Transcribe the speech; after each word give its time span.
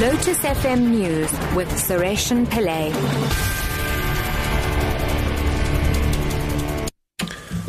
Lotus 0.00 0.38
FM 0.38 0.92
News 0.92 1.30
with 1.54 1.68
Sareshen 1.72 2.46
Pillay. 2.46 2.90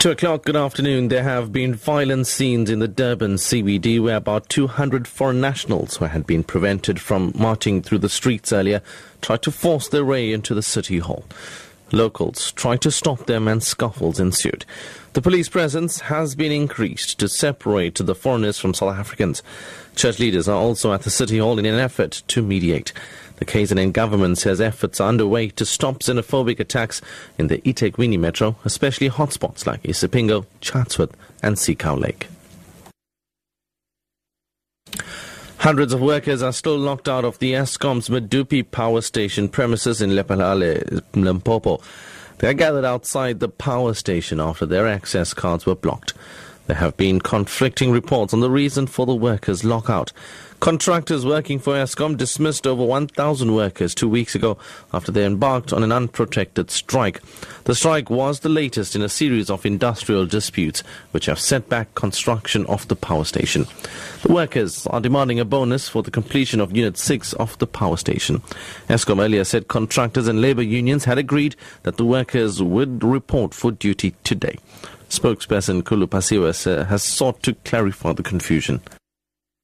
Two 0.00 0.10
o'clock, 0.10 0.44
good 0.44 0.56
afternoon. 0.56 1.06
There 1.06 1.22
have 1.22 1.52
been 1.52 1.76
violent 1.76 2.26
scenes 2.26 2.68
in 2.68 2.80
the 2.80 2.88
Durban 2.88 3.36
CBD 3.36 4.02
where 4.02 4.16
about 4.16 4.48
200 4.48 5.06
foreign 5.06 5.40
nationals 5.40 5.98
who 5.98 6.06
had 6.06 6.26
been 6.26 6.42
prevented 6.42 7.00
from 7.00 7.32
marching 7.36 7.80
through 7.80 7.98
the 7.98 8.08
streets 8.08 8.52
earlier 8.52 8.82
tried 9.22 9.42
to 9.42 9.52
force 9.52 9.86
their 9.86 10.04
way 10.04 10.32
into 10.32 10.52
the 10.52 10.62
city 10.62 10.98
hall. 10.98 11.24
Locals 11.92 12.52
tried 12.52 12.80
to 12.82 12.90
stop 12.90 13.26
them 13.26 13.46
and 13.46 13.62
scuffles 13.62 14.18
ensued. 14.18 14.64
The 15.12 15.22
police 15.22 15.48
presence 15.48 16.00
has 16.00 16.34
been 16.34 16.52
increased 16.52 17.18
to 17.20 17.28
separate 17.28 17.94
the 17.94 18.14
foreigners 18.14 18.58
from 18.58 18.74
South 18.74 18.96
Africans. 18.96 19.42
Church 19.94 20.18
leaders 20.18 20.48
are 20.48 20.56
also 20.56 20.92
at 20.92 21.02
the 21.02 21.10
city 21.10 21.38
hall 21.38 21.58
in 21.58 21.64
an 21.64 21.78
effort 21.78 22.22
to 22.28 22.42
mediate. 22.42 22.92
The 23.36 23.44
KZN 23.44 23.92
government 23.92 24.38
says 24.38 24.60
efforts 24.60 25.00
are 25.00 25.08
underway 25.08 25.48
to 25.50 25.64
stop 25.64 26.00
xenophobic 26.00 26.58
attacks 26.60 27.00
in 27.38 27.46
the 27.46 27.58
eThekwini 27.58 28.18
metro, 28.18 28.56
especially 28.64 29.08
hotspots 29.08 29.66
like 29.66 29.82
Isipingo, 29.82 30.46
Chatsworth 30.60 31.16
and 31.42 31.58
Sea 31.58 31.74
Cow 31.74 31.96
Lake. 31.96 32.28
Hundreds 35.66 35.92
of 35.92 36.00
workers 36.00 36.44
are 36.44 36.52
still 36.52 36.78
locked 36.78 37.08
out 37.08 37.24
of 37.24 37.40
the 37.40 37.54
Eskom's 37.54 38.08
Medupi 38.08 38.62
power 38.70 39.00
station 39.00 39.48
premises 39.48 40.00
in 40.00 40.10
Lephalale, 40.10 41.02
Limpopo. 41.12 41.80
They 42.38 42.46
are 42.46 42.54
gathered 42.54 42.84
outside 42.84 43.40
the 43.40 43.48
power 43.48 43.92
station 43.92 44.38
after 44.38 44.64
their 44.64 44.86
access 44.86 45.34
cards 45.34 45.66
were 45.66 45.74
blocked. 45.74 46.14
There 46.66 46.76
have 46.76 46.96
been 46.96 47.20
conflicting 47.20 47.92
reports 47.92 48.34
on 48.34 48.40
the 48.40 48.50
reason 48.50 48.88
for 48.88 49.06
the 49.06 49.14
workers' 49.14 49.62
lockout. 49.62 50.12
Contractors 50.58 51.24
working 51.24 51.58
for 51.58 51.74
Eskom 51.74 52.16
dismissed 52.16 52.66
over 52.66 52.82
1,000 52.82 53.54
workers 53.54 53.94
two 53.94 54.08
weeks 54.08 54.34
ago 54.34 54.56
after 54.92 55.12
they 55.12 55.24
embarked 55.24 55.72
on 55.72 55.84
an 55.84 55.92
unprotected 55.92 56.70
strike. 56.70 57.20
The 57.64 57.74
strike 57.74 58.10
was 58.10 58.40
the 58.40 58.48
latest 58.48 58.96
in 58.96 59.02
a 59.02 59.08
series 59.08 59.48
of 59.48 59.66
industrial 59.66 60.26
disputes 60.26 60.82
which 61.10 61.26
have 61.26 61.38
set 61.38 61.68
back 61.68 61.94
construction 61.94 62.66
of 62.66 62.88
the 62.88 62.96
power 62.96 63.24
station. 63.24 63.66
The 64.22 64.32
workers 64.32 64.86
are 64.88 65.00
demanding 65.00 65.38
a 65.38 65.44
bonus 65.44 65.88
for 65.88 66.02
the 66.02 66.10
completion 66.10 66.58
of 66.60 66.74
Unit 66.74 66.96
6 66.96 67.34
of 67.34 67.56
the 67.58 67.66
power 67.66 67.98
station. 67.98 68.40
Eskom 68.88 69.22
earlier 69.22 69.44
said 69.44 69.68
contractors 69.68 70.26
and 70.26 70.40
labor 70.40 70.62
unions 70.62 71.04
had 71.04 71.18
agreed 71.18 71.54
that 71.82 71.96
the 71.96 72.04
workers 72.04 72.62
would 72.62 73.04
report 73.04 73.52
for 73.52 73.70
duty 73.70 74.14
today. 74.24 74.58
Spokesperson 75.08 75.82
Khulu 75.82 76.06
Phasiwe 76.06 76.86
has 76.86 77.02
sought 77.02 77.42
to 77.42 77.54
clarify 77.64 78.12
the 78.12 78.22
confusion. 78.22 78.80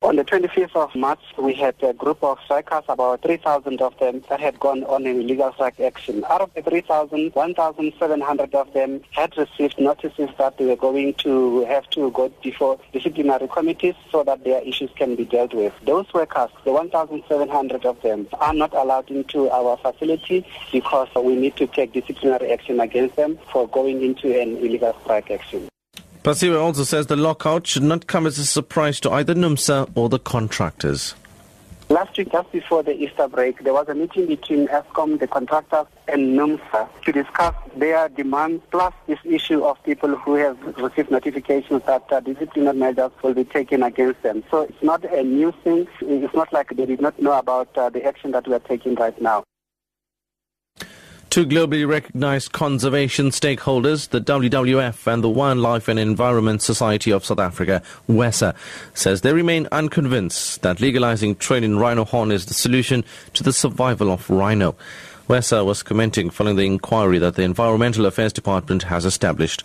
On 0.03 0.17
the 0.17 0.25
25th 0.25 0.75
of 0.75 0.95
March, 0.97 1.21
we 1.39 1.55
had 1.55 1.77
a 1.81 1.93
group 1.93 2.25
of 2.25 2.37
strikers, 2.45 2.83
about 2.89 3.23
3,000 3.23 3.81
of 3.81 3.97
them, 4.01 4.25
that 4.29 4.41
had 4.41 4.59
gone 4.59 4.83
on 4.85 5.07
an 5.07 5.21
illegal 5.21 5.53
strike 5.53 5.79
action. 5.79 6.25
Out 6.29 6.41
of 6.41 6.53
the 6.55 6.63
3,000, 6.63 7.33
1,700 7.33 8.55
of 8.57 8.73
them 8.73 9.01
had 9.13 9.39
received 9.39 9.79
notices 9.79 10.29
that 10.39 10.59
they 10.59 10.67
were 10.67 10.75
going 10.75 11.15
to 11.15 11.65
have 11.67 11.89
to 11.91 12.11
go 12.11 12.29
before 12.43 12.81
disciplinary 12.93 13.47
committees 13.47 13.95
so 14.11 14.25
that 14.25 14.43
their 14.43 14.61
issues 14.63 14.91
can 14.97 15.15
be 15.15 15.25
dealt 15.25 15.55
with. 15.55 15.73
Those 15.85 16.13
workers, 16.13 16.51
the 16.65 16.73
1,700 16.73 17.87
of 17.87 18.03
them, 18.03 18.27
are 18.41 18.55
not 18.55 18.75
allowed 18.75 19.09
into 19.09 19.49
our 19.51 19.77
facility 19.77 20.45
because 20.73 21.09
we 21.15 21.37
need 21.37 21.55
to 21.57 21.69
take 21.69 21.93
disciplinary 21.93 22.53
action 22.53 22.81
against 22.81 23.15
them 23.15 23.39
for 23.53 23.69
going 23.69 24.03
into 24.03 24.37
an 24.37 24.57
illegal 24.57 24.97
strike 25.05 25.31
action. 25.31 25.72
Phasiwe 26.23 26.57
also 26.57 26.85
says 26.85 27.09
the 27.09 27.17
lockout 27.17 27.67
should 27.67 27.83
not 27.83 28.07
come 28.07 28.29
as 28.29 28.39
a 28.39 28.47
surprise 28.47 29.01
to 29.01 29.11
either 29.11 29.35
NUMSA 29.35 29.91
or 29.97 30.09
the 30.09 30.21
contractors. 30.21 31.17
Last 31.89 32.17
week, 32.17 32.31
just 32.31 32.53
before 32.53 32.85
the 32.85 32.93
Easter 32.93 33.27
break, 33.27 33.65
there 33.65 33.73
was 33.73 33.89
a 33.89 33.95
meeting 33.95 34.27
between 34.27 34.69
Eskom, 34.69 35.19
the 35.19 35.27
contractors, 35.27 35.87
and 36.07 36.39
NUMSA 36.39 36.89
to 37.03 37.13
discuss 37.13 37.57
their 37.77 38.09
demands, 38.09 38.63
plus 38.71 38.95
this 39.09 39.19
issue 39.25 39.65
of 39.65 39.83
people 39.83 40.15
who 40.15 40.35
have 40.37 40.57
received 40.79 41.11
notifications 41.11 41.83
that 41.87 42.05
uh, 42.13 42.21
disciplinary 42.21 42.77
measures 42.77 43.11
will 43.25 43.35
be 43.35 43.45
taken 43.45 43.83
against 43.83 44.23
them. 44.23 44.45
So 44.49 44.63
it's 44.63 44.83
not 44.83 45.05
a 45.05 45.25
new 45.25 45.53
thing. 45.65 45.89
It's 46.01 46.35
not 46.35 46.53
like 46.53 46.69
they 46.77 46.87
did 46.87 47.01
not 47.01 47.21
know 47.21 47.33
about 47.33 47.77
uh, 47.77 47.91
the 47.91 48.05
action 48.05 48.31
that 48.31 48.47
we 48.47 48.55
are 48.55 48.61
taking 48.61 48.95
right 48.95 49.21
now. 49.21 49.43
Two 51.33 51.47
globally 51.47 51.89
recognized 51.89 52.53
conservation 52.53 53.31
stakeholders, 53.31 54.11
the 54.11 54.21
WWF 54.21 55.11
and 55.11 55.25
the 55.25 55.31
Wildlife 55.31 55.89
and 55.89 55.99
Environment 55.99 56.61
Society 56.61 57.11
of 57.11 57.25
South 57.25 57.39
Africa, 57.39 57.81
WESSA, 58.07 58.55
says 58.93 59.23
they 59.23 59.33
remain 59.33 59.67
unconvinced 59.73 60.61
that 60.61 60.83
legalizing 60.83 61.35
trade 61.37 61.65
in 61.65 61.79
rhino 61.79 62.05
horn 62.05 62.31
is 62.33 62.45
the 62.45 62.53
solution 62.53 63.03
to 63.33 63.43
the 63.43 63.55
survival 63.55 64.13
of 64.13 64.29
rhino. 64.29 64.75
WESSA 65.27 65.65
was 65.65 65.83
commenting 65.83 66.29
following 66.29 66.57
the 66.57 66.67
inquiry 66.67 67.17
that 67.17 67.37
the 67.37 67.45
Environmental 67.45 68.05
Affairs 68.05 68.35
Department 68.35 68.83
has 68.83 69.07
established. 69.07 69.65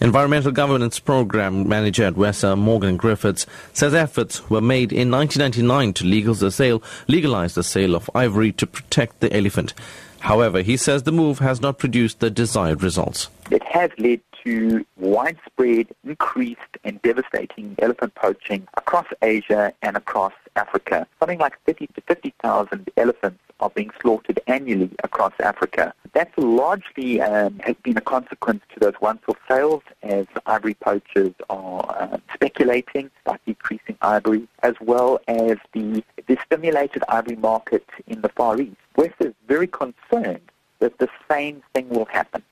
Environmental 0.00 0.50
Governance 0.50 0.98
Program 0.98 1.68
Manager 1.68 2.04
at 2.04 2.14
WESSA, 2.14 2.58
Morgan 2.58 2.96
Griffiths, 2.96 3.46
says 3.72 3.94
efforts 3.94 4.50
were 4.50 4.60
made 4.60 4.92
in 4.92 5.10
1999 5.10 5.92
to 5.94 6.04
legalize 6.04 6.40
the 6.40 6.50
sale, 6.50 6.82
legalize 7.06 7.54
the 7.54 7.62
sale 7.62 7.94
of 7.94 8.10
ivory 8.14 8.52
to 8.52 8.66
protect 8.66 9.20
the 9.20 9.34
elephant. 9.34 9.72
However, 10.18 10.62
he 10.62 10.76
says 10.76 11.02
the 11.02 11.12
move 11.12 11.38
has 11.38 11.60
not 11.60 11.78
produced 11.78 12.20
the 12.20 12.30
desired 12.30 12.82
results. 12.82 13.28
It 13.50 13.62
has 13.64 13.90
led 13.98 14.20
to 14.44 14.84
widespread, 14.96 15.88
increased, 16.02 16.60
and 16.82 17.00
devastating 17.02 17.76
elephant 17.78 18.14
poaching 18.14 18.66
across 18.76 19.06
Asia 19.22 19.72
and 19.82 19.96
across 19.96 20.32
Africa. 20.56 21.06
Something 21.20 21.38
like 21.38 21.60
30 21.66 21.86
to 21.88 22.00
50,000 22.02 22.90
elephants 22.96 23.40
are 23.64 23.70
being 23.70 23.90
slaughtered 24.00 24.38
annually 24.46 24.90
across 25.02 25.32
Africa. 25.40 25.94
That's 26.12 26.36
largely 26.36 27.20
um, 27.22 27.58
has 27.60 27.76
been 27.82 27.96
a 27.96 28.02
consequence 28.02 28.62
to 28.74 28.76
those 28.78 28.94
once-off 29.00 29.38
sales 29.48 29.82
as 30.02 30.26
ivory 30.44 30.74
poachers 30.74 31.34
are 31.48 31.82
uh, 31.98 32.18
speculating 32.34 33.10
about 33.24 33.40
decreasing 33.46 33.96
ivory, 34.02 34.46
as 34.62 34.74
well 34.82 35.18
as 35.28 35.56
the, 35.72 36.04
the 36.28 36.36
stimulated 36.44 37.02
ivory 37.08 37.36
market 37.36 37.86
in 38.06 38.20
the 38.20 38.28
Far 38.28 38.60
East. 38.60 38.76
WESSA 38.98 39.28
is 39.28 39.34
very 39.48 39.66
concerned 39.66 40.46
that 40.80 40.98
the 40.98 41.08
same 41.30 41.62
thing 41.72 41.88
will 41.88 42.04
happen. 42.04 42.42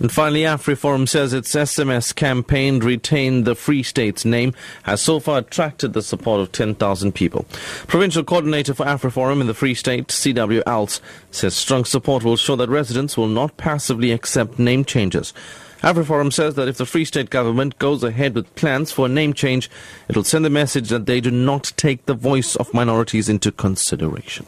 And 0.00 0.10
finally, 0.10 0.42
AfriForum 0.42 1.08
says 1.08 1.32
its 1.32 1.54
SMS 1.54 2.14
campaign, 2.14 2.78
Retain 2.78 3.44
the 3.44 3.54
Free 3.54 3.82
State's 3.82 4.24
Name, 4.24 4.54
has 4.84 5.02
so 5.02 5.20
far 5.20 5.38
attracted 5.38 5.92
the 5.92 6.02
support 6.02 6.40
of 6.40 6.50
10,000 6.52 7.12
people. 7.12 7.44
Provincial 7.86 8.24
coordinator 8.24 8.74
for 8.74 8.86
AfriForum 8.86 9.40
in 9.40 9.46
the 9.46 9.54
Free 9.54 9.74
State, 9.74 10.08
CW 10.08 10.62
Alts, 10.64 11.00
says 11.30 11.54
strong 11.54 11.84
support 11.84 12.24
will 12.24 12.36
show 12.36 12.56
that 12.56 12.70
residents 12.70 13.16
will 13.16 13.28
not 13.28 13.56
passively 13.58 14.12
accept 14.12 14.58
name 14.58 14.84
changes. 14.84 15.34
AfriForum 15.82 16.32
says 16.32 16.54
that 16.54 16.68
if 16.68 16.78
the 16.78 16.86
Free 16.86 17.04
State 17.04 17.28
government 17.28 17.78
goes 17.78 18.02
ahead 18.02 18.34
with 18.34 18.54
plans 18.54 18.92
for 18.92 19.06
a 19.06 19.08
name 19.08 19.34
change, 19.34 19.68
it 20.08 20.16
will 20.16 20.24
send 20.24 20.46
a 20.46 20.50
message 20.50 20.88
that 20.90 21.06
they 21.06 21.20
do 21.20 21.30
not 21.30 21.72
take 21.76 22.06
the 22.06 22.14
voice 22.14 22.56
of 22.56 22.72
minorities 22.72 23.28
into 23.28 23.50
consideration. 23.50 24.46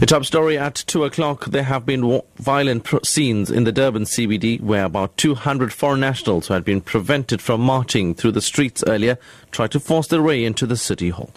The 0.00 0.06
top 0.06 0.24
story 0.24 0.56
at 0.56 0.76
2 0.86 1.04
o'clock. 1.04 1.44
There 1.50 1.64
have 1.64 1.84
been 1.84 2.22
violent 2.36 2.88
scenes 3.04 3.50
in 3.50 3.64
the 3.64 3.70
Durban 3.70 4.04
CBD 4.04 4.58
where 4.58 4.86
about 4.86 5.14
200 5.18 5.74
foreign 5.74 6.00
nationals 6.00 6.46
who 6.48 6.54
had 6.54 6.64
been 6.64 6.80
prevented 6.80 7.42
from 7.42 7.60
marching 7.60 8.14
through 8.14 8.32
the 8.32 8.40
streets 8.40 8.82
earlier 8.86 9.18
tried 9.50 9.72
to 9.72 9.78
force 9.78 10.06
their 10.06 10.22
way 10.22 10.42
into 10.42 10.66
the 10.66 10.78
city 10.78 11.10
hall. 11.10 11.28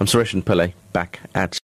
I'm 0.00 0.06
Suresh 0.06 0.32
Pillay, 0.44 0.72
back 0.94 1.20
at 1.34 1.58